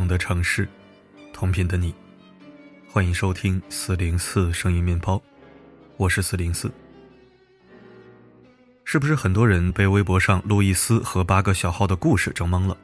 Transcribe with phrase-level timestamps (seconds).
[0.00, 0.66] 同的城市，
[1.30, 1.94] 同频的你，
[2.90, 5.22] 欢迎收听四零四声音面包，
[5.98, 6.72] 我是四零四。
[8.82, 12.74] 是不是很多人被微博上路易斯和八个小号的故事整懵了？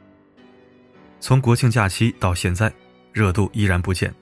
[1.19, 2.71] 从国庆假期到现在，
[3.11, 4.13] 热度依然不减，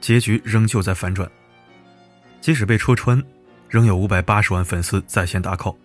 [0.00, 1.30] 结局仍旧在反转。
[2.40, 3.22] 即使被戳穿，
[3.68, 5.76] 仍有五百八十万粉丝在线打 call。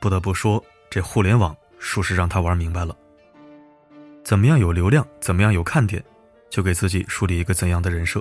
[0.00, 2.94] 不得不说，这互联网属实让他玩明白了。
[4.26, 6.02] 怎么样有流量，怎么样有看点，
[6.50, 8.20] 就给自己树立一个怎样的人设。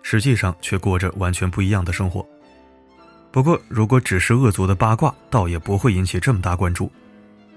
[0.00, 2.24] 实际上却过着完全不一样的生活。
[3.32, 6.88] 不过，如果只是恶俗的八卦，倒也不会引起这么大关注。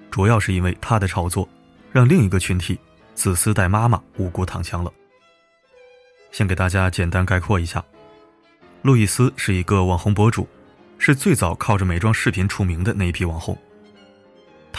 [0.09, 1.47] 主要是因为他的炒作，
[1.91, 2.79] 让另一个群体——
[3.13, 4.91] 子嗣带妈妈无辜躺枪了。
[6.31, 7.85] 先给大家简单概括一下。
[8.81, 10.47] 路易斯是一个网红博主，
[10.97, 13.55] 是最早靠着美妆视频出名的那一批网红。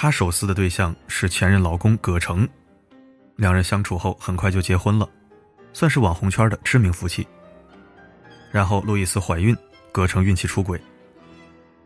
[0.02, 2.48] 她手撕的对象是前任老公葛城，
[3.36, 5.06] 两人相处后很快就结婚了，
[5.74, 7.28] 算是网红圈的知名夫妻。
[8.50, 9.54] 然后路易斯怀孕，
[9.92, 10.80] 葛城孕期出轨。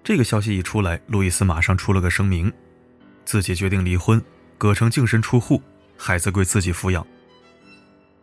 [0.05, 2.53] 这个消息一出来，路易斯马上出了个声明，
[3.25, 4.23] 自己决定离婚，
[4.59, 5.61] 葛城净身出户，
[5.99, 7.05] 孩子归自己抚养。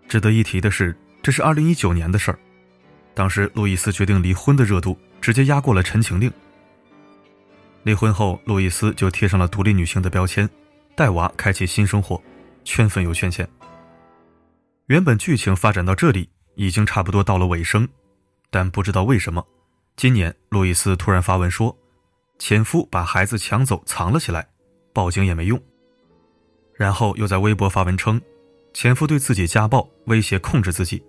[0.08, 2.40] 值得一提的是，这是二零一九年的事儿。
[3.14, 6.30] 当时，路易斯决定离婚的热度直接压过了《陈情令》。
[7.84, 10.50] 离婚后，路易斯就贴上了独立女性的标签，
[10.96, 12.22] 带娃开启新生活，
[12.64, 13.48] 圈粉又圈钱。
[14.88, 17.88] 原本剧情发展到这里已经差不多到了尾声，
[18.50, 19.46] 但不知道为什么，
[19.96, 21.76] 今年路易斯突然发文说，
[22.38, 24.48] 前夫把孩子抢走藏了起来，
[24.94, 25.62] 报警也没用。
[26.76, 28.22] 然后又在微博发文称，
[28.74, 31.04] 前夫对自己家暴、威胁、控制自己。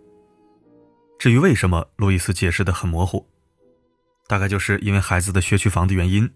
[1.18, 3.26] 至于为什么，路易斯解释的很模糊，
[4.26, 6.28] 大概就是因为孩子的学区房的原因，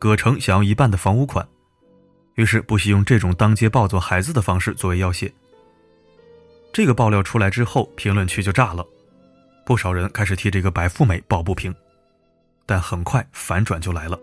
[0.00, 1.46] 葛城想要一半的房屋款，
[2.36, 5.30] 于是不惜用这种当街抱走孩子的方式作为要挟。
[6.72, 8.82] 这个爆料出来之后，评论区就炸了，
[9.66, 11.74] 不少人开始替这个白富美抱不平，
[12.64, 14.18] 但很快反转就来了。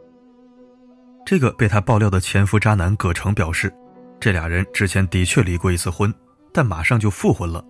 [1.24, 3.72] 这个被他爆料的前夫渣男葛城表示，
[4.20, 6.12] 这俩人之前的确离过一次婚，
[6.52, 7.64] 但马上就复婚了。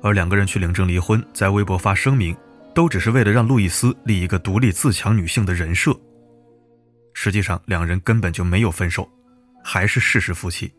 [0.00, 2.36] 而两个人去领证离婚，在微博发声明，
[2.72, 5.92] 都只是为了让路易斯立一个独立自强女性的人设。
[7.18, 9.10] 实际上，两人根本就没有分手，
[9.64, 10.70] 还是事实夫妻。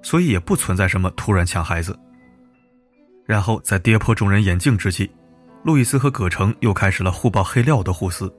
[0.00, 1.96] 所以也不存在什么突然抢孩子。
[3.26, 5.10] 然后在跌破众人眼镜之际，
[5.62, 8.34] 路易斯和葛城又开始了互爆黑料的互撕，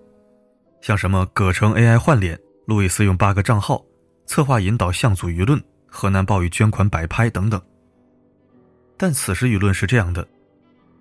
[0.81, 3.79] 像什么葛城 AI 换脸，路易斯用八个账号
[4.25, 7.61] 策划引导向组舆论，河南暴雨捐款摆拍等等。
[8.97, 10.27] 但此时舆论是这样的：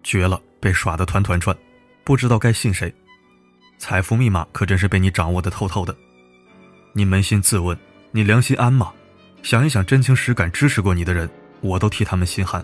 [0.02, 1.56] 绝了，被耍得团团转，
[2.04, 2.94] 不知道该信谁。
[3.80, 5.96] 财富密码可真是被你掌握的透透的。
[6.92, 7.76] 你扪心自问，
[8.12, 8.92] 你良心安吗？
[9.42, 11.28] 想一想，真情实感支持过你的人，
[11.62, 12.62] 我都替他们心寒。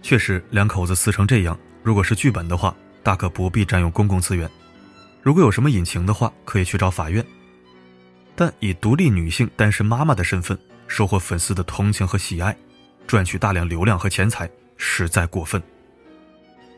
[0.00, 4.50] 确实，两口子撕成这样，如果是剧本的话，大可不必占用公共资源。
[5.22, 7.24] 如果有什么隐情的话，可以去找法院。
[8.34, 12.56] 但以独立女性、单身妈妈的身份，收获粉丝的同情和喜爱。
[13.06, 15.62] 赚取大量流量和钱财，实在过分。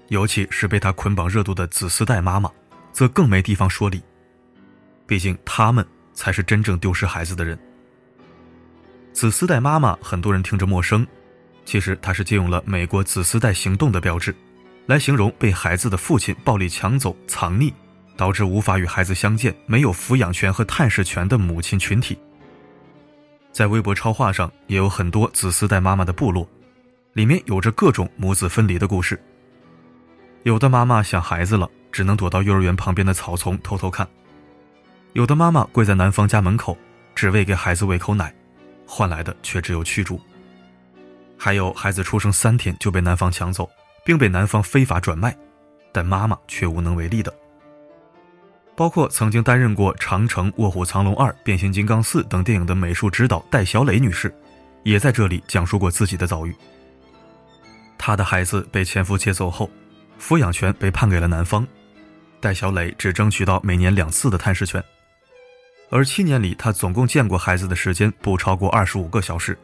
[0.08, 2.50] 尤其是被他捆绑热度的子嗣带妈妈，
[2.92, 4.02] 则更没地方说理。
[5.06, 7.58] 毕竟他们才是真正丢失孩子的人。
[9.12, 11.06] 子嗣带妈妈，很多人听着陌生，
[11.64, 14.34] 其实它是借用了美国子嗣带行动的标志，
[14.86, 17.72] 来形容被孩子的父亲暴力抢走、藏匿，
[18.16, 22.18] 导致无法与孩子相见、没有抚养权和探视权的母亲群体。
[23.52, 26.46] 在微博超话上也有很多子嗣带妈妈的部落，
[27.14, 29.18] 里面有着各种母子分离的故事。
[30.46, 34.06] 有的妈妈想孩子了，只能躲到幼儿园旁边的草丛偷偷看；
[35.12, 36.78] 有的妈妈跪在男方家门口，
[37.16, 38.32] 只为给孩子喂口奶，
[38.86, 40.20] 换来的却只有驱逐。
[41.36, 43.68] 还有孩子出生三天就被男方抢走，
[44.04, 45.36] 并被男方非法转卖，
[45.90, 47.34] 但妈妈却无能为力的。
[48.76, 54.32] 包括曾经担任过《长城》《卧虎藏龙二》《变形金刚四》等电影的美术指导戴小磊女士，
[54.84, 56.54] 也在这里讲述过自己的遭遇。
[57.98, 59.68] 她的孩子被前夫接走后，
[60.20, 61.66] 抚养权被判给了男方，
[62.40, 64.82] 戴小磊只争取到每年两次的探视权，
[65.90, 69.56] 而七年里他总共见过孩子的时间不超过二十五个小时。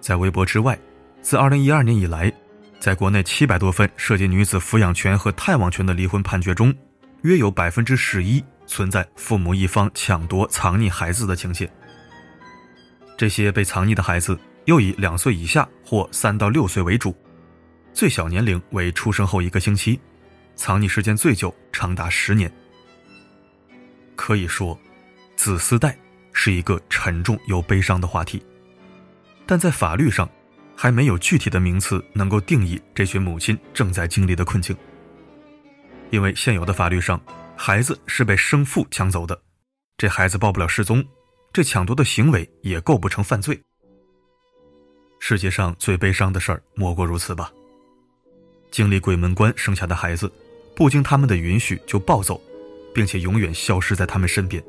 [0.00, 0.78] 在微博之外，
[1.22, 2.32] 自二零一二年以来，
[2.78, 6.74] 在国内七百多份涉及女子抚养权和探望权的离婚判决中。
[7.22, 11.68] 约有百分之十一存在父母一方抢夺、藏匿孩子的情节。
[13.16, 17.16] 这些被藏匿的孩子又以两岁以下或三到六岁为主，
[17.96, 19.98] 最小年龄为出生后一个星期，
[20.54, 22.52] 藏匿时间最久长达十年。
[24.14, 24.78] 可以说，
[25.34, 25.96] 子嗣带
[26.30, 28.44] 是一个沉重又悲伤的话题。
[29.46, 30.28] 但在法律上，
[30.76, 34.76] 还没有具体的名词能够定义这群母亲正在经历的困境。
[36.10, 37.18] 因为现有的法律上，
[37.56, 39.40] 孩子是被生父抢走的，
[39.96, 41.02] 这孩子报不了失踪，
[41.50, 43.58] 这抢夺的行为也构不成犯罪。
[45.18, 47.50] 世界上最悲伤的事儿莫过如此吧。
[48.76, 50.30] 经历鬼门关生下的孩子，
[50.74, 52.38] 不经他们的允许就抱走，
[52.92, 54.62] 并且永远消失在他们身边。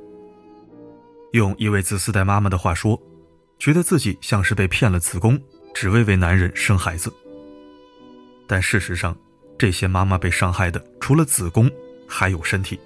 [1.34, 2.98] 用一位子嗣代妈妈的话说，
[3.60, 5.38] 觉得自己像是被骗了子宫，
[5.74, 7.14] 只为为男人生孩子。
[8.48, 9.14] 但事实上，
[9.58, 11.70] 这些妈妈被伤害的除了子宫，
[12.08, 12.80] 还有身体。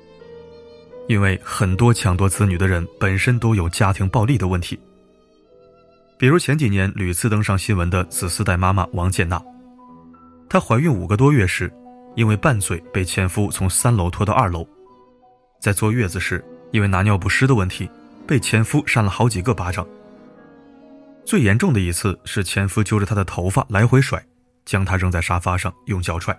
[1.08, 4.80] 因为很多抢夺子女的人本身都有家庭暴力的问题。
[6.18, 9.40] 比如前几年屡次登上新闻的子嗣代妈妈王建娜，
[10.52, 11.72] 她怀孕五个多月时，
[12.14, 14.68] 因为拌嘴被前夫从三楼拖到二楼，
[15.62, 17.90] 在坐月子时因为拿尿不湿的问题。
[18.28, 19.88] 被前夫扇了好几个巴掌。
[21.24, 24.22] 最严重的一次是前夫揪着她的头发来回甩，
[24.66, 26.38] 将她扔在沙发上用脚踹。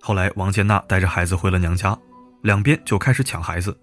[0.00, 1.96] 后来王建娜带着孩子回了娘家，
[2.42, 3.76] 两边就开始抢孩子。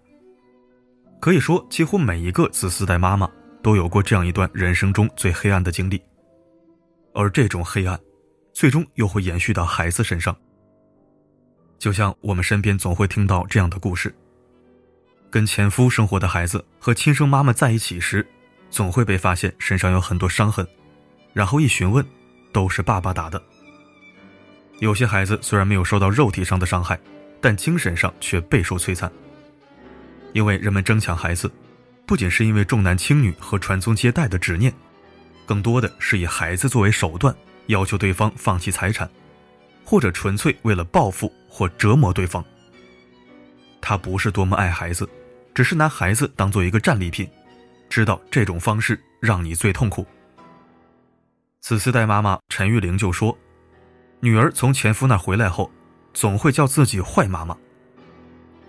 [1.22, 3.30] 可以说，几乎每一个子嗣代妈妈
[3.64, 6.02] 都有过这样一段人生中最黑暗的经历。
[7.14, 7.98] 而这种黑暗，
[8.54, 10.36] 最终又会延续到孩子身上。
[11.80, 14.14] 就像我们身边总会听到这样的故事。
[15.30, 18.26] 跟前夫生活的孩子和亲生妈妈在一起时，
[18.70, 20.68] 总会被发现身上有很多伤痕，
[21.34, 22.06] 然后一询问，
[22.52, 23.42] 都是爸爸打的。
[24.80, 27.00] 有些孩子虽然没有受到肉体上的伤害，
[27.40, 29.12] 但精神上却备受摧残。
[30.34, 31.52] 因为人们争抢孩子，
[32.06, 34.74] 不仅是因为重男轻女和传宗接代的执念，
[35.46, 37.36] 更多的是以孩子作为手段，
[37.72, 39.10] 要求对方放弃财产，
[39.84, 42.46] 或者纯粹为了报复或折磨对方。
[43.82, 45.10] 他不是多么爱孩子。
[45.54, 47.30] 只是拿孩子当做一个战利品，
[47.90, 50.08] 知道这种方式让你最痛苦。
[51.60, 53.38] 此次带妈妈陈玉玲就说，
[54.22, 55.70] 女儿从前夫那回来后，
[56.14, 57.58] 总会叫自己坏妈妈，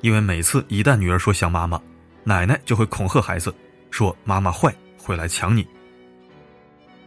[0.01, 1.81] 因为每次一旦女儿说想妈妈，
[2.25, 3.55] 奶奶就会恐吓孩子，
[3.93, 5.65] 说妈妈坏会来抢你。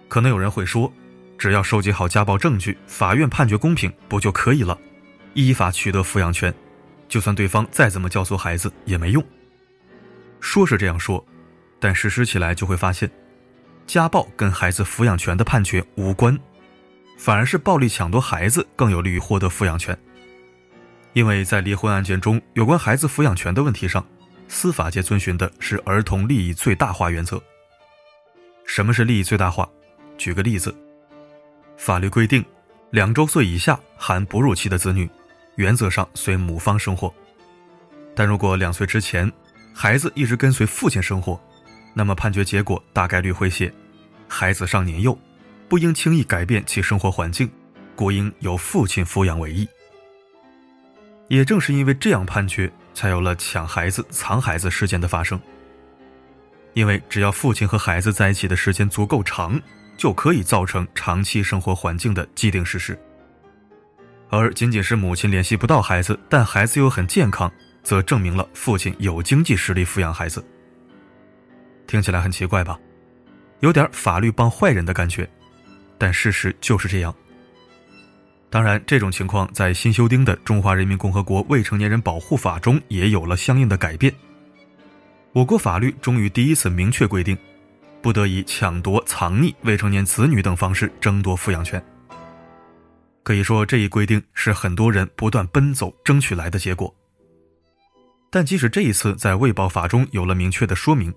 [0.08, 0.90] 可能有人会说，
[1.38, 4.78] 只要收集好家暴证据，法院判决公平不就可以了？
[5.34, 6.54] 依法取得抚养权，
[7.10, 9.24] 就算对方再怎么教唆孩子也没用。
[10.40, 11.24] 说是这样说，
[11.80, 13.10] 但实施起来就会发现，
[13.86, 16.40] 家暴跟孩子抚养权的判决无关，
[17.18, 19.98] 反而是暴力抢夺孩子更有利于获得抚养权。
[21.14, 24.06] 因为在离婚案件中，有关孩子抚养权的问题上，
[24.48, 27.42] 司法界遵循的是儿童利益最大化原则。
[28.66, 29.70] 什么是利益最大化？
[30.18, 30.76] 举个例子，
[31.78, 32.44] 法律规定，
[32.92, 35.10] 两周岁以下含哺乳期的子女，
[35.56, 37.14] 原则上随母方生活，
[38.16, 39.32] 但如果两岁之前，
[39.74, 41.40] 孩子一直跟随父亲生活，
[41.94, 43.72] 那么判决结果大概率会写：
[44.28, 45.18] 孩子尚年幼，
[45.68, 47.50] 不应轻易改变其生活环境，
[47.96, 49.68] 故应由父亲抚养为宜。
[51.28, 55.40] 也正是因为这样判决，才有了抢孩子、藏孩子事件的发生。
[56.74, 59.60] 因为只要父亲和孩子在一起的时间足够长，
[59.98, 62.98] 就可以造成长期生活环境的既定事实。
[64.30, 67.52] 而仅仅是母亲联系不到孩子，但孩子又很健康。
[67.86, 70.44] 则证明了父亲有经济实力抚养孩子。
[71.86, 72.80] 听起来很奇怪吧？
[73.60, 75.30] 有点法律帮坏人的感觉，
[76.00, 77.14] 但事实就是这样。
[78.50, 84.12] 当然，这种情况在新修订的《中华人民共和国未成年人保护法》中也有了相应的改变。
[85.32, 87.38] 我国法律终于第一次明确规定，
[88.06, 91.84] 不得以抢夺、藏匿未成年子女等方式争夺抚养权。
[93.24, 96.94] 可以说，这一规定是很多人不断奔走争取来的结果。
[98.30, 101.12] 但即使这一次在未保法中有了明确的说明，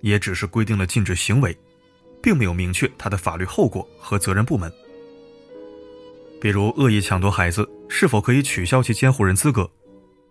[0.00, 1.54] 也只是规定了禁止行为，
[2.22, 4.72] 并没有明确它的法律后果和责任部门。
[6.40, 9.70] 比如恶意抢夺孩子是否可以取消其监护人资格，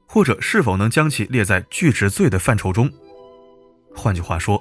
[0.08, 2.92] 或者是否能将其列在拒执罪的范畴中？
[3.96, 4.60] 换句话说，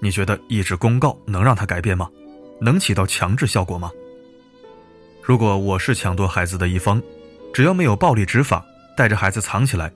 [0.00, 2.08] 你觉得一纸公告能让他改变吗？
[2.60, 3.90] 能起到强制效果吗？
[5.22, 7.02] 如果我是抢夺孩子的一方，
[7.52, 8.64] 只要没有暴力执法，
[8.96, 9.92] 带着孩子藏起来。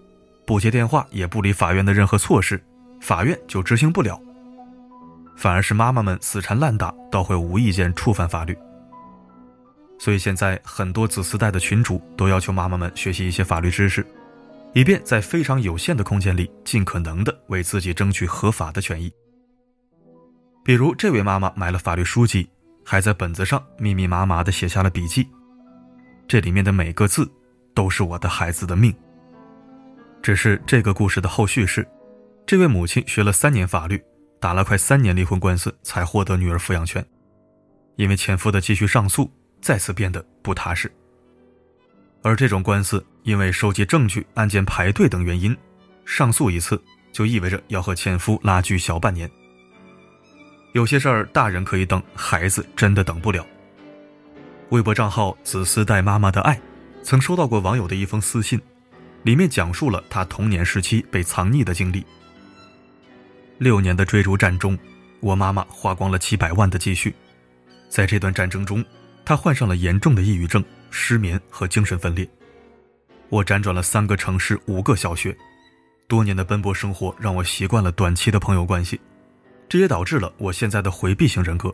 [0.47, 2.61] 不接电话，也不理法院的任何措施，
[3.01, 4.21] 法院就执行不了。
[5.37, 8.57] 反而是妈妈们死缠烂打，倒会无意间触犯法律。
[9.99, 14.05] 所以现在很多子嗣带的群主都要求妈妈们学习一些法律知识，
[14.75, 19.13] 以便在非常有限的空间里，尽可能的为自己争取合法的权益。
[20.63, 22.49] 比如这位妈妈买了法律书籍，
[22.85, 25.29] 还在本子上密密麻麻的写下了笔记，
[26.29, 27.31] 这里面的每个字，
[27.75, 28.95] 都是我的孩子的命。
[30.23, 31.87] 只是这个故事的后续是，
[32.47, 34.03] 这位母亲学了三年法律，
[34.39, 37.05] 打了快三年离婚官司，才获得女儿抚养权，
[37.97, 39.31] 因为前夫的继续上诉，
[39.63, 40.93] 再次变得不踏实。
[42.23, 45.57] 而这种官司因为收集证据、案件排队等原因，
[46.05, 46.81] 上诉一次
[47.13, 49.31] 就意味着要和前夫拉锯小半年。
[50.73, 53.45] 有些事儿大人可以等，孩子真的等不了。
[54.69, 56.61] 微博账号“子思带妈妈的爱”
[57.03, 58.61] 曾收到过网友的一封私信，
[59.25, 62.07] 里面讲述了他童年时期被藏匿的经历。
[63.59, 64.79] 六年的追逐战中，
[65.19, 67.13] 我妈妈花光了几百万的积蓄，
[67.89, 68.85] 在这段战争中，
[69.25, 72.29] 她患上了严重的抑郁症、失眠和精神分裂。
[73.29, 75.37] 我辗转了三个城市、五个小学，
[76.07, 79.01] 多年的奔波生活让我习惯了短期的朋友关系，
[79.71, 81.73] 这也导致了我现在的回避型人格。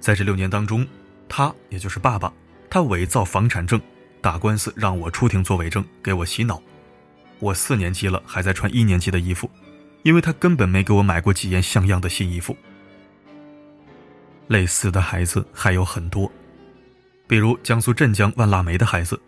[0.00, 0.86] 在这六年当中，
[1.28, 2.32] 他也就是爸爸，
[2.70, 3.78] 他伪造房产证，
[4.22, 6.62] 打官司让我出庭作伪证，给我洗脑。
[7.40, 9.50] 我四年级了还在穿一年级的衣服，
[10.02, 12.56] 因为他根本没给我买过几件像样的新衣服。
[14.46, 16.32] 类似的孩子还有很多，
[17.26, 19.20] 比如江苏镇江万腊梅的孩子，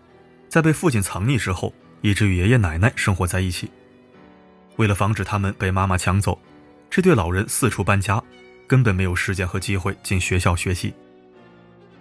[0.49, 3.71] 在被父亲藏匿之后，一直与爷爷奶奶生活在一起。
[4.77, 6.41] 为了防止他们被妈妈抢走，
[6.91, 8.21] 这对老人四处搬家，
[8.67, 10.93] 根本没有时间和机会进学校学习。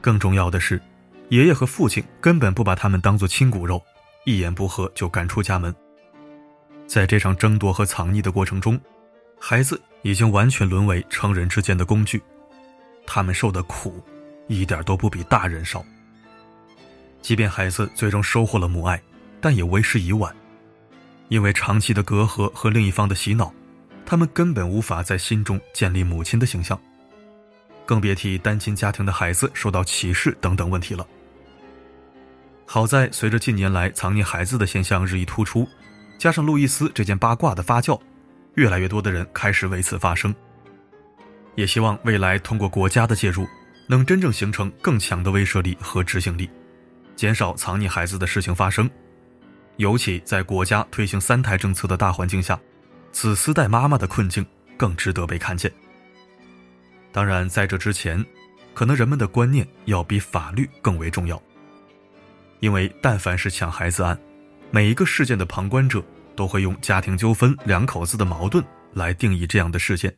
[0.02, 0.82] 更重要的是，
[1.30, 3.80] 爷爷和父亲根本不把他们当作亲骨肉，
[4.26, 5.74] 一言不合就赶出家门。
[6.88, 8.80] 在这场争夺和藏匿的过程中，
[9.40, 12.20] 孩子已经完全沦为成人之间的工具，
[13.06, 14.04] 他们受的苦，
[14.48, 15.86] 一点都不比大人少。
[17.22, 19.00] 即便孩子最终收获了母爱，
[19.40, 20.36] 但也为时已晚，
[21.28, 23.54] 因为长期的隔阂和另一方的洗脑，
[24.10, 26.82] 他们根本无法在心中建立母亲的形象。
[27.86, 31.06] 更别提单亲家庭的孩子受到歧视等等问题了。
[32.66, 35.68] 好在随着近年来藏匿孩子的现象日益突出，
[36.18, 38.02] 加上路易斯这件八卦的发酵，
[38.56, 40.34] 越来越多的人开始为此发声。
[41.54, 43.48] 也希望未来通过国家的介入，
[43.86, 46.50] 能真正形成更强的威慑力和执行力，
[47.16, 48.90] 减少藏匿孩子的事情发生。
[49.78, 52.60] 尤其在国家推行三胎政策的大环境下，
[53.12, 54.46] 子嗣带妈妈的困境
[54.78, 55.72] 更值得被看见。
[57.12, 58.24] 当然，在这之前，
[58.74, 61.42] 可能人们的观念要比法律更为重要。
[62.60, 64.20] 因为但凡是抢孩子案，
[64.70, 66.04] 每一个事件的旁观者
[66.36, 68.64] 都会用家庭纠纷、两口子的矛盾
[68.94, 70.16] 来定义这样的事件，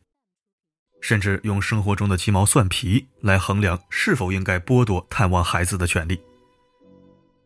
[1.01, 6.19] 甚至用生活中的鸡毛蒜皮来衡量是否应该剥夺探望孩子的权利。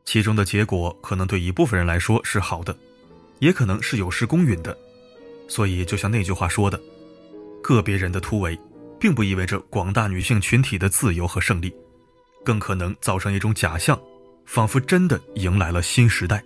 [0.05, 2.75] 其中的结果可能对一部分人来说是好的，
[3.39, 4.77] 也可能是有失公允的。
[5.47, 6.79] 所以，就像那句话说的
[7.61, 8.57] ：“个别人的突围。”
[8.97, 11.71] 并不意味着广大女性群体的自由和胜利，
[12.45, 13.99] 更可能造成一种假象，
[14.45, 16.41] 仿佛真的迎来了新时代。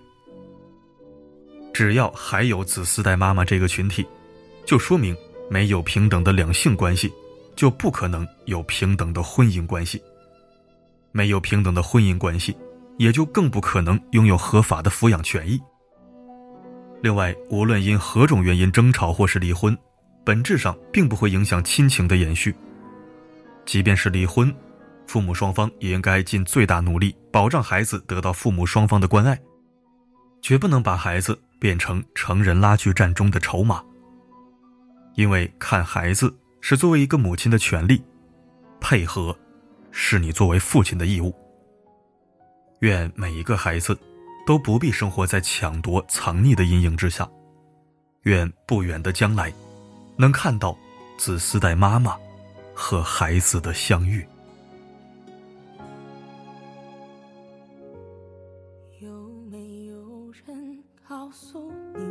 [1.71, 4.05] 只要还有子嗣带妈妈这个群体，
[4.65, 5.15] 就说明
[5.47, 7.13] 没有平等的两性关系，
[7.55, 10.01] 就不可能有平等的婚姻关系。
[11.11, 12.57] 没有平等的婚姻关系，
[12.97, 15.57] 也就更不可能拥有合法的抚养权益。
[17.01, 19.77] 另外，无论因何种原因争吵或是离婚。
[20.25, 22.53] 本质上并不会影响亲情的延续。
[23.65, 24.53] 即便是离婚，
[25.07, 29.39] 父母双方也应该尽最大努力保障孩子得到父母双方的关爱，
[30.39, 33.81] 绝不能把孩子变成成人拉锯战中的筹码。
[35.15, 38.03] 因为看孩子是作为一个母亲的权利，
[38.79, 39.35] 配合
[39.89, 41.33] 是你作为父亲的义务。
[42.81, 43.97] 愿每一个孩子
[44.49, 47.29] 都不必生活在抢夺、藏匿的阴影之下。
[48.23, 49.53] 愿不远的将来。
[50.17, 50.75] 能看到
[51.19, 52.17] 子嗣带妈妈
[52.73, 54.25] 和孩子的相遇。
[58.99, 62.03] 有没有人告诉你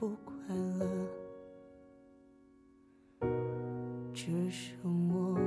[0.00, 0.86] 我不快乐？
[4.14, 5.38] 只剩我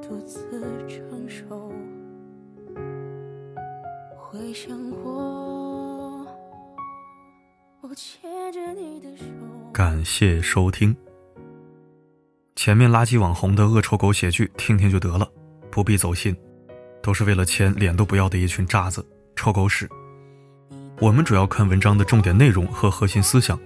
[0.00, 0.58] 独自
[0.88, 1.70] 承受。
[4.32, 6.26] 回想过，
[7.82, 9.24] 我牵着你的手。
[9.74, 10.96] 感谢收听。
[12.56, 15.30] 前面垃圾网红的恶臭狗血剧，听听就得了，
[15.70, 16.34] 不必走心，
[17.02, 19.86] 都是为了钱脸都不要的一群渣子、臭狗屎。
[20.98, 23.60] 我们主要看文章的重点内容和核心思想，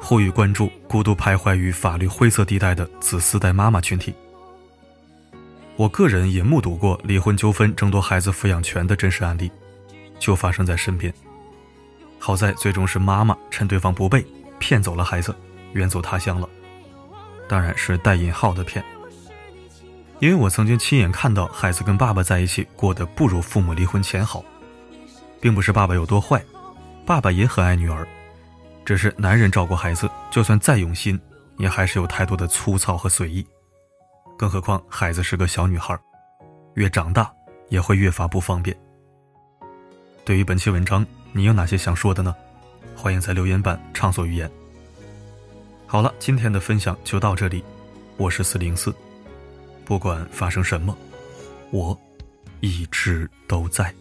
[0.00, 4.12] 呼吁关注孤独徘徊于法律灰色地带的子嗣代妈妈群体。
[5.76, 9.48] 我个人也目睹过离婚纠纷争夺孩子抚养权的真实案例，
[10.20, 11.12] 就发生在身边。
[12.20, 14.24] 好在最终是妈妈趁对方不备。
[14.62, 15.34] 骗走了孩子，
[15.72, 16.46] 远走他乡了，
[17.48, 18.84] 当然是带引号的骗。
[20.18, 24.44] 因为我曾经亲眼看到孩子跟爸爸在一起过得不如父母离婚前好，
[25.40, 26.44] 并不是爸爸有多坏，
[27.06, 28.06] 爸爸也很爱女儿，
[28.84, 31.18] 只是男人照顾孩子，就算再用心，
[31.56, 33.42] 也还是有太多的粗糙和随意，
[34.36, 35.98] 更何况孩子是个小女孩，
[36.74, 37.32] 越长大
[37.70, 38.76] 也会越发不方便。
[40.24, 42.34] 对于本期文章，你有哪些想说的呢？
[42.94, 44.50] 欢迎在留言板畅所欲言。
[45.86, 47.64] 好了，今天的分享就到这里，
[48.16, 48.94] 我是四零四，
[49.84, 50.96] 不管发生什么，
[51.70, 51.98] 我
[52.60, 53.92] 一直都在。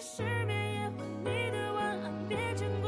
[0.00, 2.85] 失眠也换你的晚安，变成。